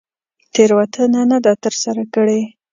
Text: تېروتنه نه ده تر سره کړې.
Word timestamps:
تېروتنه 0.53 1.21
نه 1.31 1.37
ده 1.45 1.53
تر 1.63 1.73
سره 1.83 2.03
کړې. 2.13 2.41